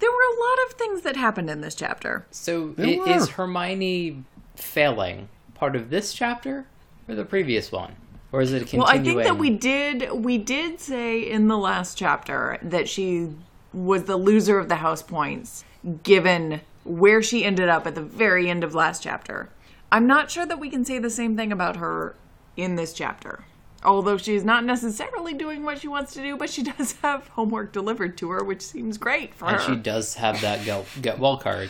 [0.00, 2.26] there were a lot of things that happened in this chapter.
[2.32, 3.08] so There i- were.
[3.08, 4.24] is Hermione
[4.56, 6.66] failing part of this chapter
[7.08, 7.94] or the previous one?
[8.32, 11.58] Or is it a Well, I think that we did we did say in the
[11.58, 13.28] last chapter that she
[13.72, 15.64] was the loser of the house points
[16.02, 19.48] given where she ended up at the very end of last chapter.
[19.92, 22.16] I'm not sure that we can say the same thing about her
[22.56, 23.44] in this chapter.
[23.84, 27.72] Although she's not necessarily doing what she wants to do, but she does have homework
[27.72, 29.62] delivered to her, which seems great for and her.
[29.62, 31.68] she does have that get, get well card.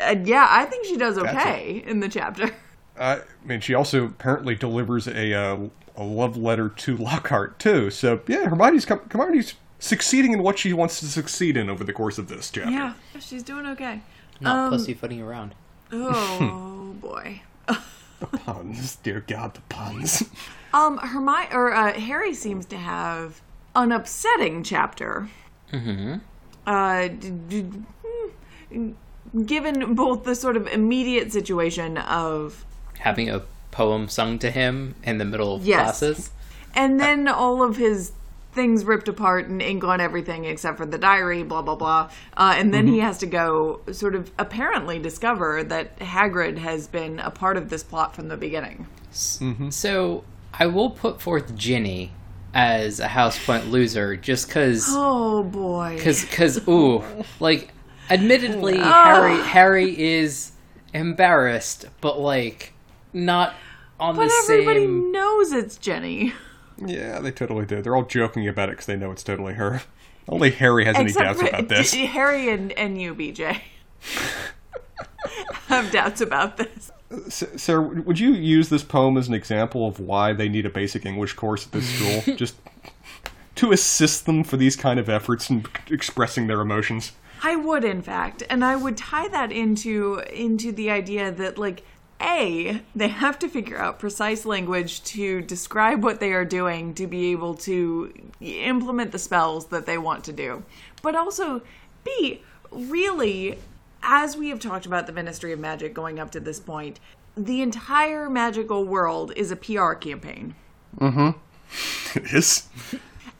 [0.00, 1.36] Uh, yeah, I think she does That's it.
[1.40, 2.50] okay in the chapter.
[3.00, 5.56] I mean, she also apparently delivers a uh,
[5.96, 7.90] a love letter to Lockhart too.
[7.90, 12.18] So yeah, Hermione's Hermione's succeeding in what she wants to succeed in over the course
[12.18, 12.70] of this chapter.
[12.70, 14.00] Yeah, she's doing okay.
[14.40, 15.54] Not Um, pussyfooting around.
[15.92, 17.42] Oh boy.
[17.66, 20.24] The puns, dear God, the puns.
[20.72, 23.40] Um, Hermione or uh, Harry seems to have
[23.74, 25.28] an upsetting chapter.
[25.72, 26.14] Mm-hmm.
[26.66, 27.64] Uh, d- d-
[28.72, 28.94] mm,
[29.46, 32.64] given both the sort of immediate situation of,
[33.00, 35.98] Having a poem sung to him in the middle of Yes.
[35.98, 36.30] classes.
[36.74, 38.12] and then all of his
[38.54, 42.10] things ripped apart and ink on everything except for the diary, blah blah blah.
[42.36, 47.18] Uh, and then he has to go sort of apparently discover that Hagrid has been
[47.18, 48.86] a part of this plot from the beginning.
[49.70, 52.12] So I will put forth Ginny
[52.52, 55.98] as a house point loser just because Oh boy.
[56.02, 57.04] Cause, cause, ooh,
[57.40, 57.72] like,
[58.08, 60.52] admittedly, Harry, Harry is
[60.92, 62.72] embarrassed, but like,
[63.12, 63.54] not
[63.98, 64.64] on But the same.
[64.64, 66.32] But everybody knows it's Ginny.
[66.78, 67.82] yeah, they totally do.
[67.82, 69.82] They're all joking about it because they know it's totally her.
[70.28, 71.92] Only Harry has any doubts for about this.
[71.94, 73.60] Harry and, and you, BJ.
[75.66, 76.90] have doubts about this.
[77.26, 80.70] S- Sarah, would you use this poem as an example of why they need a
[80.70, 82.36] basic English course at this school?
[82.36, 82.56] Just
[83.56, 87.12] to assist them for these kind of efforts in expressing their emotions.
[87.42, 91.84] I would, in fact, and I would tie that into into the idea that like
[92.20, 97.06] a they have to figure out precise language to describe what they are doing to
[97.06, 100.62] be able to implement the spells that they want to do,
[101.02, 101.62] but also
[102.04, 103.58] b really
[104.02, 107.00] as we have talked about the Ministry of Magic going up to this point,
[107.36, 110.54] the entire magical world is a PR campaign.
[110.98, 111.30] Mm hmm.
[112.16, 112.68] It is.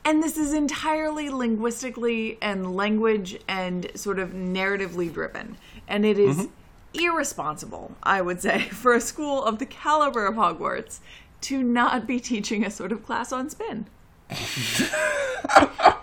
[0.05, 5.57] And this is entirely linguistically and language and sort of narratively driven.
[5.87, 6.49] And it is
[6.95, 11.01] irresponsible, I would say, for a school of the caliber of Hogwarts
[11.43, 13.87] to not be teaching a sort of class on spin.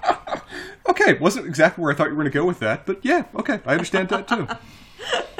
[0.91, 3.23] Okay, wasn't exactly where I thought you were going to go with that, but yeah,
[3.35, 4.47] okay, I understand that too.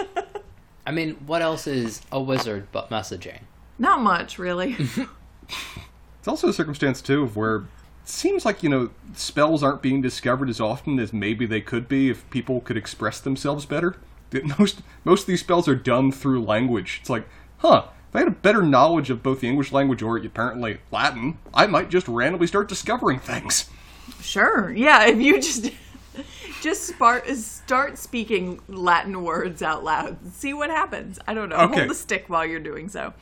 [0.85, 3.41] I mean, what else is a wizard but messaging?
[3.77, 4.75] Not much, really.
[4.77, 7.63] It's also a circumstance too of where it
[8.05, 12.09] seems like you know spells aren't being discovered as often as maybe they could be
[12.09, 13.97] if people could express themselves better.
[14.59, 16.99] Most most of these spells are done through language.
[17.01, 17.85] It's like, huh?
[18.09, 21.67] If I had a better knowledge of both the English language or apparently Latin, I
[21.67, 23.69] might just randomly start discovering things.
[24.21, 24.71] sure.
[24.71, 25.71] Yeah, if you just
[26.61, 30.17] just start start speaking Latin words out loud.
[30.33, 31.19] See what happens.
[31.27, 31.57] I don't know.
[31.57, 31.77] Okay.
[31.79, 33.13] Hold the stick while you're doing so.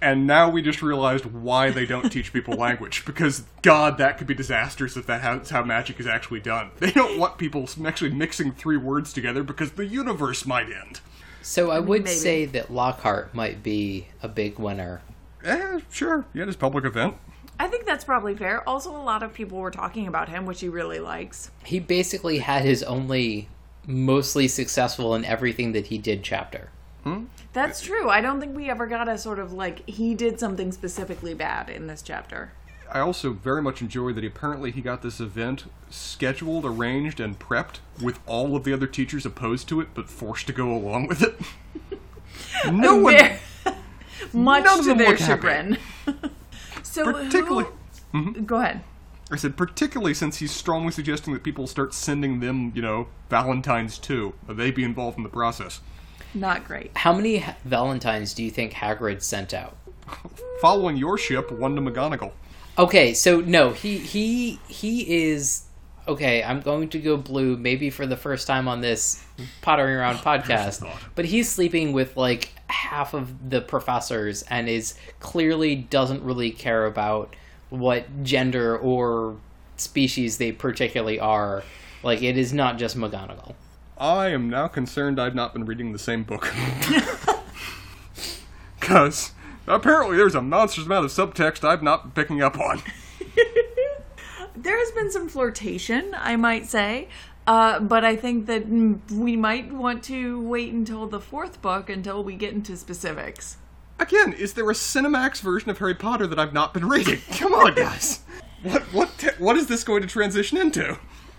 [0.00, 3.04] And now we just realized why they don't teach people language.
[3.04, 6.70] Because, God, that could be disastrous if that's how magic is actually done.
[6.78, 11.00] They don't want people actually mixing three words together because the universe might end.
[11.42, 12.16] So I would maybe.
[12.16, 15.02] say that Lockhart might be a big winner.
[15.44, 16.24] Eh, sure.
[16.34, 17.16] Yeah, this public event.
[17.62, 18.68] I think that's probably fair.
[18.68, 21.52] Also, a lot of people were talking about him, which he really likes.
[21.62, 23.48] He basically had his only
[23.86, 26.70] mostly successful in everything that he did chapter.
[27.04, 27.26] Hmm?
[27.52, 28.10] That's true.
[28.10, 31.70] I don't think we ever got a sort of like he did something specifically bad
[31.70, 32.52] in this chapter.
[32.90, 37.76] I also very much enjoy that apparently he got this event scheduled, arranged, and prepped
[38.02, 41.22] with all of the other teachers opposed to it, but forced to go along with
[41.22, 41.38] it.
[42.72, 43.14] no one.
[44.32, 45.22] Much None of to them their happy.
[45.22, 45.78] chagrin.
[46.92, 47.68] So uh, Particularly-
[48.12, 48.44] who- mm-hmm.
[48.44, 48.82] go ahead.
[49.30, 53.96] I said, particularly since he's strongly suggesting that people start sending them, you know, Valentines
[53.96, 54.34] too.
[54.46, 55.80] They be involved in the process.
[56.34, 56.90] Not great.
[56.96, 59.74] How many ha- Valentines do you think Hagrid sent out?
[60.60, 62.32] Following your ship, one to McGonagall.
[62.76, 65.62] Okay, so no, he he he is
[66.08, 66.42] okay.
[66.42, 69.24] I'm going to go blue, maybe for the first time on this
[69.60, 70.88] pottering around podcast.
[71.14, 76.86] But he's sleeping with like half of the professors, and is clearly doesn't really care
[76.86, 77.34] about
[77.70, 79.36] what gender or
[79.76, 81.62] species they particularly are.
[82.02, 83.54] Like it is not just McGonagall.
[83.98, 86.52] I am now concerned I've not been reading the same book.
[88.82, 89.30] Because
[89.68, 92.82] apparently there's a monstrous amount of subtext I've not been picking up on.
[94.62, 97.08] There has been some flirtation, I might say.
[97.46, 98.68] Uh, but I think that
[99.10, 103.56] we might want to wait until the fourth book until we get into specifics.
[103.98, 107.20] Again, is there a Cinemax version of Harry Potter that I've not been reading?
[107.32, 108.20] Come on, guys.
[108.62, 110.98] What what te- what is this going to transition into?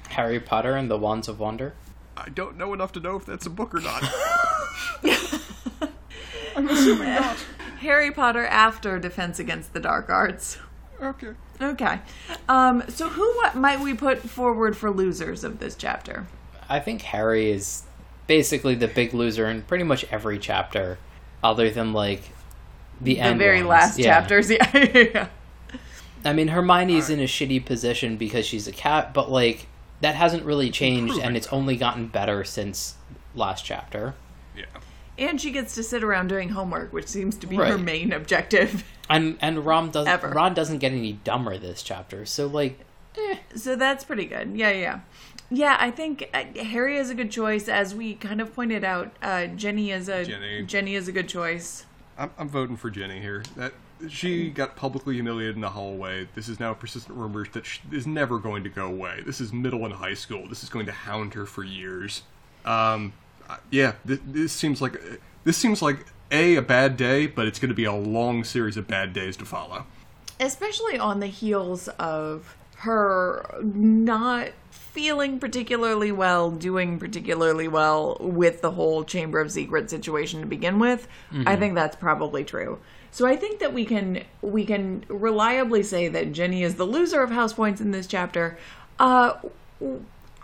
[0.10, 1.74] Harry Potter and the Wands of Wonder.
[2.18, 4.04] I don't know enough to know if that's a book or not.
[6.56, 7.38] I'm assuming not.
[7.80, 10.58] Harry Potter after Defense Against the Dark Arts.
[11.02, 11.34] Okay.
[11.64, 12.00] Okay.
[12.50, 16.28] Um, so who what might we put forward for losers of this chapter?
[16.70, 17.84] I think Harry is
[18.28, 20.98] basically the big loser in pretty much every chapter,
[21.44, 22.22] other than like
[23.02, 23.70] the, The end very ones.
[23.70, 24.06] last Yeah.
[24.20, 24.50] chapters.
[24.50, 24.70] Yeah.
[25.14, 25.28] yeah.
[26.26, 29.68] I mean, Hermione's in a shitty position because she's a cat, but like
[30.02, 32.96] that hasn't really changed, and it's only gotten better since
[33.36, 34.16] last chapter.
[34.56, 34.66] Yeah.
[35.18, 38.84] And she gets to sit around doing homework, which seems to be her main objective.
[39.10, 40.30] And and Ron doesn't Ever.
[40.30, 42.80] Ron doesn't get any dumber this chapter, so like
[43.54, 44.56] So that's pretty good.
[44.56, 45.00] Yeah, yeah.
[45.52, 47.68] Yeah, I think uh, Harry is a good choice.
[47.68, 50.96] As we kind of pointed out, uh, Ginny is a Ginny.
[50.96, 51.86] is a good choice.
[52.18, 53.44] I'm, I'm voting for Ginny here.
[53.56, 53.74] That
[54.10, 56.28] she got publicly humiliated in the hallway.
[56.34, 59.22] This is now persistent rumors that sh is never going to go away.
[59.26, 60.48] This is middle and high school.
[60.48, 62.24] This is going to hound her for years.
[62.66, 63.14] Um,
[63.72, 65.02] yeah, th- this seems like
[65.44, 68.78] this seems like a a bad day, but it's going to be a long series
[68.78, 69.86] of bad days to follow.
[70.40, 78.72] especially on the heels of her not feeling particularly well, doing particularly well with the
[78.72, 81.08] whole Chamber of Secrets situation to begin with.
[81.46, 82.80] I think that's probably true.
[83.12, 87.22] So I think that we can we can reliably say that Ginny is the loser
[87.22, 88.58] of house points in this chapter.
[89.00, 89.34] Uh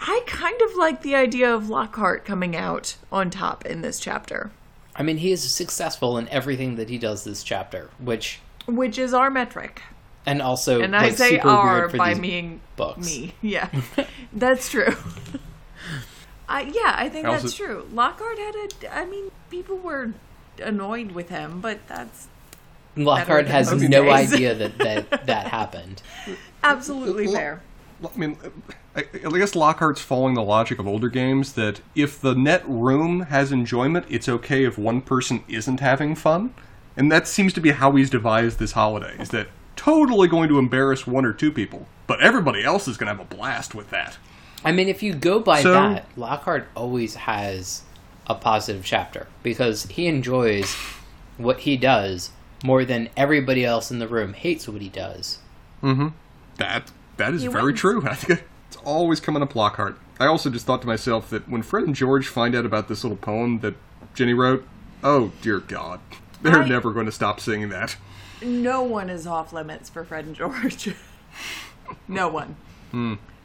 [0.01, 4.51] I kind of like the idea of Lockhart coming out on top in this chapter,
[4.95, 9.13] I mean, he is successful in everything that he does this chapter, which which is
[9.13, 9.81] our metric.
[10.25, 13.05] and also And I say super "our" by these meaning books.
[13.05, 13.33] me.
[13.41, 13.69] Yeah,
[14.33, 14.95] that's true.
[16.49, 17.87] I yeah, I think I that's true.
[17.93, 18.95] Lockhart had a.
[18.97, 20.13] I mean, people were
[20.61, 22.27] annoyed with him, but that's
[22.95, 24.33] Lockhart than has most no days.
[24.33, 26.01] idea that that, that happened.
[26.63, 27.61] absolutely Lo- fair.
[28.03, 28.37] I mean,
[28.95, 33.21] I, I guess Lockhart's following the logic of older games that if the net room
[33.21, 36.53] has enjoyment, it's okay if one person isn't having fun.
[36.95, 40.59] And that seems to be how he's devised this holiday, is that totally going to
[40.59, 43.89] embarrass one or two people, but everybody else is going to have a blast with
[43.91, 44.17] that.
[44.65, 47.83] I mean, if you go by So- that, Lockhart always has
[48.27, 50.75] a positive chapter because he enjoys
[51.37, 52.31] what he does
[52.63, 55.39] more than everybody else in the room hates what he does.
[55.81, 56.09] Mm-hmm.
[56.57, 57.79] That that is He very wins.
[57.79, 58.03] true.
[58.09, 59.97] I think it's always coming up Lockhart.
[60.19, 63.03] I also just thought to myself that when Fred and George find out about this
[63.03, 63.75] little poem that
[64.15, 64.67] Ginny wrote,
[65.03, 65.99] oh dear God,
[66.41, 67.95] they're I- never going to stop singing that.
[68.41, 70.93] No one is off limits for Fred and George.
[72.07, 72.55] no one.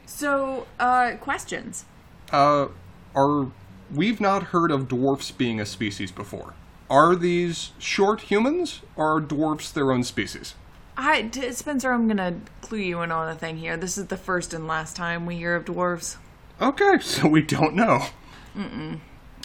[0.06, 1.84] So, uh, questions.
[2.32, 2.68] uh,
[3.14, 3.48] are
[3.92, 6.54] we've not heard of dwarfs being a species before.
[6.90, 10.54] Are these short humans or are dwarfs their own species?
[10.96, 12.36] I, t- Spencer, I'm gonna
[12.74, 13.76] clue you in on a thing here.
[13.76, 16.16] This is the first and last time we hear of dwarves.
[16.60, 18.06] Okay, so we don't know.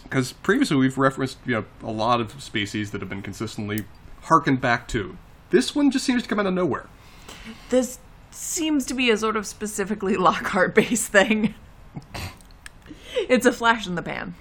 [0.04, 3.86] Because previously we've referenced you know a lot of species that have been consistently
[4.24, 5.18] harkened back to.
[5.52, 6.88] This one just seems to come out of nowhere.
[7.70, 8.00] This
[8.32, 11.54] seems to be a sort of specifically Lockhart based thing.
[13.16, 14.34] it's a flash in the pan.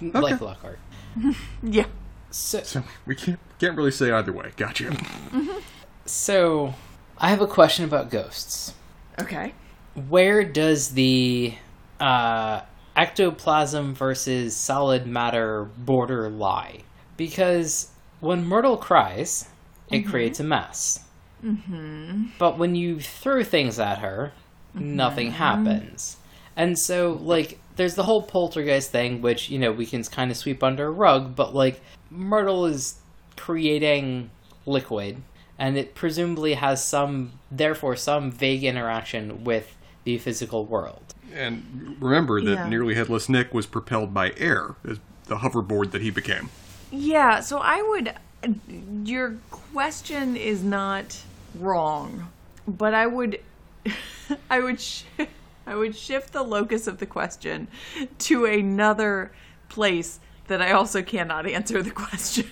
[0.00, 0.78] Like Lockhart.
[1.62, 1.86] Yeah.
[2.30, 4.52] So, So we can't can't really say either way.
[4.56, 4.84] Gotcha.
[4.84, 5.58] Mm-hmm.
[6.04, 6.74] so
[7.18, 8.74] I have a question about ghosts.
[9.18, 9.54] Okay.
[10.08, 11.54] Where does the
[11.98, 12.60] uh,
[12.94, 16.80] ectoplasm versus solid matter border lie?
[17.16, 17.90] Because
[18.20, 19.48] when Myrtle cries,
[19.90, 21.04] it creates a mess.
[21.42, 22.24] Mm-hmm.
[22.38, 24.32] But when you throw things at her,
[24.74, 26.18] nothing happens.
[26.56, 30.36] And so, like, there's the whole poltergeist thing, which, you know, we can kind of
[30.36, 32.96] sweep under a rug, but, like, Myrtle is
[33.36, 34.30] creating
[34.64, 35.22] liquid,
[35.58, 41.14] and it presumably has some, therefore, some vague interaction with the physical world.
[41.34, 42.68] And remember that Yeah.
[42.68, 46.48] nearly headless Nick was propelled by air, as the hoverboard that he became.
[46.90, 48.14] Yeah, so I would.
[49.04, 51.18] Your question is not
[51.58, 52.30] wrong,
[52.68, 53.40] but I would.
[54.50, 54.80] I would.
[54.80, 55.02] Sh-
[55.68, 57.66] I would shift the locus of the question
[58.20, 59.32] to another
[59.68, 62.46] place that I also cannot answer the question.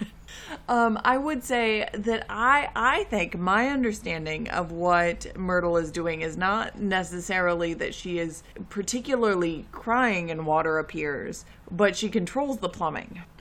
[0.68, 6.22] Um, I would say that I I think my understanding of what Myrtle is doing
[6.22, 12.68] is not necessarily that she is particularly crying and water appears, but she controls the
[12.68, 13.22] plumbing.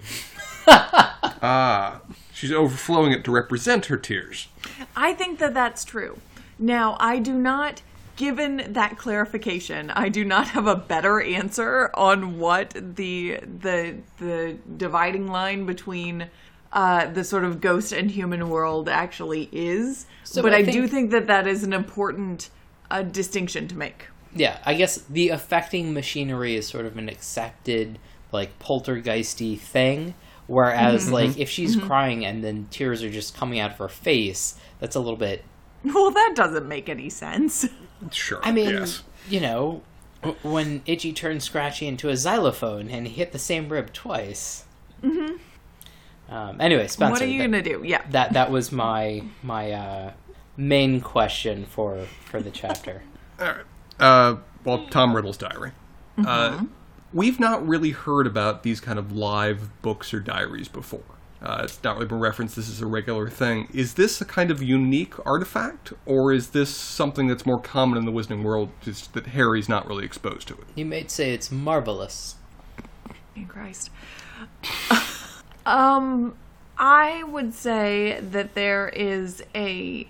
[1.46, 2.00] Ah,
[2.34, 4.48] she's overflowing it to represent her tears.
[4.96, 6.20] I think that that's true.
[6.58, 7.82] Now, I do not,
[8.16, 14.58] given that clarification, I do not have a better answer on what the the the
[14.78, 16.30] dividing line between
[16.74, 20.06] uh, the sort of ghost and human world actually is.
[20.24, 22.50] So but I I, do think- think that that is an important
[22.92, 24.08] uh, distinction to make.
[24.36, 28.00] Yeah, I guess the affecting machinery is sort of an accepted,
[28.32, 30.16] like, poltergeisty thing.
[30.48, 34.56] Whereas, like, if she's crying and then tears are just coming out of her face,
[34.80, 35.44] that's a little bit.
[35.86, 37.68] Well, that doesn't make any sense.
[38.10, 38.40] Sure.
[38.42, 39.04] I mean, yes.
[39.30, 39.82] you know,
[40.42, 44.64] when Itchy turned Scratchy into a xylophone and he hit the same rib twice.
[45.04, 45.36] Mm-hmm.
[46.34, 47.12] Um, anyway, Spencer.
[47.12, 47.84] what are you that, gonna do?
[47.86, 48.02] Yeah.
[48.10, 50.14] that that was my my uh,
[50.58, 53.04] main question for for the chapter.
[53.40, 53.66] All right.
[54.00, 55.74] Uh, well, Tom Riddle's diary.
[56.18, 56.64] Uh,
[57.14, 61.04] we've not really heard about these kind of live books or diaries before.
[61.42, 62.56] Uh, it's not really been referenced.
[62.56, 63.68] This is a regular thing.
[63.74, 68.06] Is this a kind of unique artifact, or is this something that's more common in
[68.06, 70.64] the Wizarding world, just that Harry's not really exposed to it?
[70.76, 72.36] You might say it's marvelous.
[73.36, 73.90] In Christ.
[75.66, 76.36] um,
[76.78, 80.08] I would say that there is a.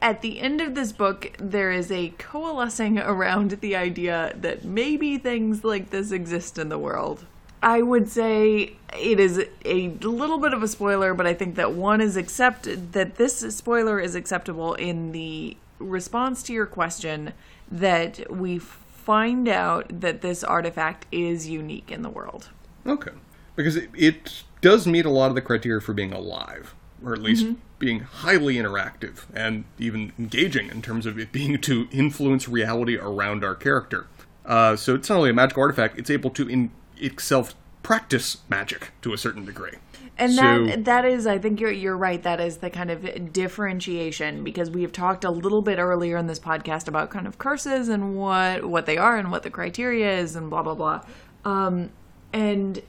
[0.00, 5.18] At the end of this book, there is a coalescing around the idea that maybe
[5.18, 7.26] things like this exist in the world.
[7.62, 11.72] I would say it is a little bit of a spoiler, but I think that
[11.72, 17.32] one is accepted, that this spoiler is acceptable in the response to your question
[17.70, 22.50] that we find out that this artifact is unique in the world.
[22.86, 23.12] Okay.
[23.56, 27.20] Because it, it does meet a lot of the criteria for being alive, or at
[27.20, 27.46] least
[27.78, 33.44] being highly interactive and even engaging in terms of it being to influence reality around
[33.44, 34.06] our character.
[34.46, 38.92] Uh, so it's not only a magic artifact, it's able to in itself practice magic
[39.02, 39.74] to a certain degree.
[40.16, 42.22] And So- that that is, I think you're you're right.
[42.22, 46.26] That is the kind of differentiation because we have talked a little bit earlier in
[46.26, 50.18] this podcast about kind of curses and what what they are and what the criteria
[50.18, 51.00] is and blah blah blah.
[51.44, 51.90] Um,
[52.32, 52.82] and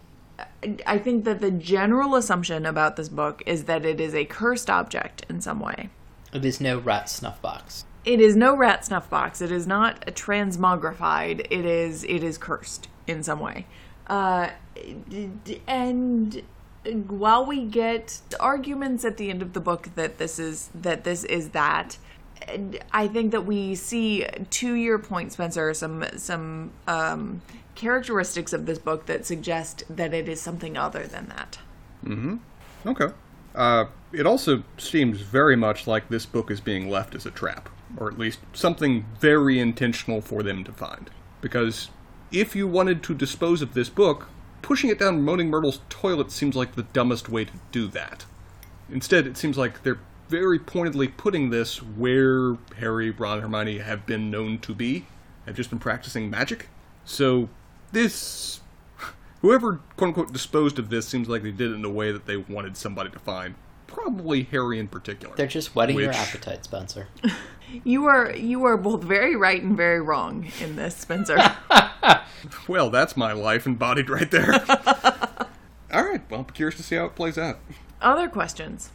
[0.88, 4.70] I think that the general assumption about this book is that it is a cursed
[4.70, 5.90] object in some way.
[6.34, 7.86] It is no rat snuff box.
[8.06, 9.42] It is no rat snuff box.
[9.42, 11.48] It is not transmogrified.
[11.50, 13.68] It is it is cursed in some way.
[14.08, 14.50] Uh,
[15.68, 16.42] and
[17.08, 21.24] while we get arguments at the end of the book that this is that this
[21.24, 21.98] is that,
[22.92, 27.42] I think that we see to your point, Spencer, some some um,
[27.76, 31.60] characteristics of this book that suggest that it is something other than that.
[32.06, 32.38] Mm-hmm.
[32.86, 33.14] Okay.
[33.56, 37.70] Uh, it also seems very much like this book is being left as a trap,
[37.98, 41.10] or at least something very intentional for them to find.
[41.42, 41.90] Because
[42.32, 44.28] if you wanted to dispose of this book,
[44.62, 48.26] pushing it down Moaning Myrtle's toilet seems like the dumbest way to do that.
[48.90, 50.00] Instead, it seems like they're
[50.30, 55.06] very pointedly putting this where Harry, Ron, and Hermione have been known to be,
[55.46, 56.70] have just been practicing magic.
[57.06, 57.50] So,
[57.94, 58.60] this
[59.44, 62.26] Whoever, quote unquote, disposed of this seems like they did it in a way that
[62.26, 63.56] they wanted somebody to find.
[63.88, 65.36] Probably Harry in particular.
[65.36, 67.08] They're just whetting your appetite, Spencer.
[67.86, 71.38] You are you are both very right and very wrong in this, Spencer.
[72.68, 74.54] Well, that's my life embodied right there.
[75.94, 77.60] All right, well, I'm curious to see how it plays out.
[78.02, 78.92] Other questions?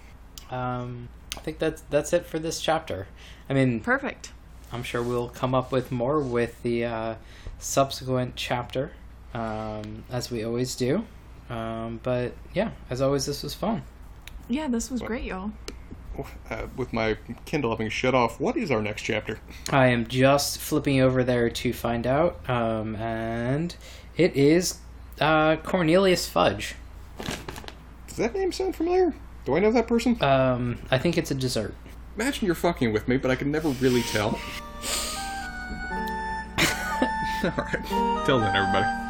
[0.51, 3.09] Um, I think that's that's it for this chapter.
[3.49, 4.33] I mean, Perfect.
[4.71, 7.15] I'm sure we'll come up with more with the uh,
[7.59, 8.93] subsequent chapter,
[9.35, 11.05] um, as we always do.
[11.51, 13.83] Um, but yeah, as always, this was fun.
[14.49, 15.53] Yeah, this was great, y'all.
[16.51, 19.39] Uh, with my Kindle having shut off, what is our next chapter?
[19.71, 23.77] I am just flipping over there to find out, um, and
[24.17, 24.79] it is
[25.21, 26.75] uh, Cornelius Fudge.
[28.09, 29.15] Does that name sound familiar?
[29.45, 30.21] Do I know that person?
[30.23, 31.75] Um, I think it's a dessert.
[32.17, 34.39] Imagine you're fucking with me, but I can never really tell.
[37.45, 38.27] All right.
[38.27, 39.08] Till then, everybody.